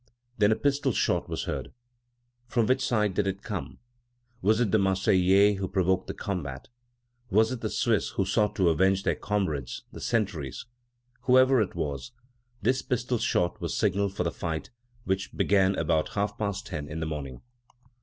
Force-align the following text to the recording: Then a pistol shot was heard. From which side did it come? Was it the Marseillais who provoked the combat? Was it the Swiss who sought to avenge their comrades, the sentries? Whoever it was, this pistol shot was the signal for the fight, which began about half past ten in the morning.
Then 0.39 0.51
a 0.51 0.55
pistol 0.55 0.93
shot 0.93 1.29
was 1.29 1.43
heard. 1.43 1.73
From 2.47 2.65
which 2.65 2.83
side 2.83 3.13
did 3.13 3.27
it 3.27 3.43
come? 3.43 3.77
Was 4.41 4.59
it 4.59 4.71
the 4.71 4.79
Marseillais 4.79 5.53
who 5.57 5.67
provoked 5.67 6.07
the 6.07 6.15
combat? 6.15 6.69
Was 7.29 7.51
it 7.51 7.61
the 7.61 7.69
Swiss 7.69 8.09
who 8.17 8.25
sought 8.25 8.55
to 8.55 8.69
avenge 8.69 9.03
their 9.03 9.13
comrades, 9.13 9.83
the 9.91 10.01
sentries? 10.01 10.65
Whoever 11.25 11.61
it 11.61 11.75
was, 11.75 12.13
this 12.63 12.81
pistol 12.81 13.19
shot 13.19 13.61
was 13.61 13.73
the 13.73 13.77
signal 13.77 14.09
for 14.09 14.23
the 14.23 14.31
fight, 14.31 14.71
which 15.03 15.35
began 15.37 15.75
about 15.75 16.09
half 16.15 16.35
past 16.35 16.65
ten 16.65 16.89
in 16.89 16.99
the 16.99 17.05
morning. 17.05 17.41